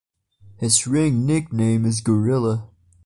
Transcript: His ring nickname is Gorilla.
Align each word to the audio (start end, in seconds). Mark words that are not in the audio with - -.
His 0.57 0.87
ring 0.87 1.27
nickname 1.27 1.85
is 1.85 2.01
Gorilla. 2.01 2.67